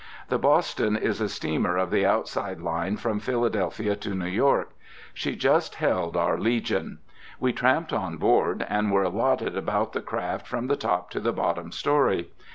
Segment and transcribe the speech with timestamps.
[0.29, 4.71] The Boston is a steamer of the outside line from Philadelphia to New York.
[5.13, 6.97] She just held our legion.
[7.39, 11.31] We tramped on board, and were allotted about the craft from the top to the
[11.33, 12.31] bottom story.